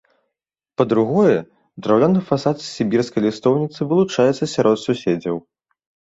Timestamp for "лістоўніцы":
3.27-3.79